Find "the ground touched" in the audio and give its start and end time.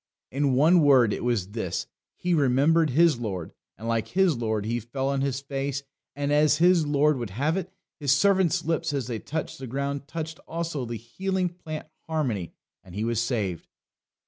9.59-10.39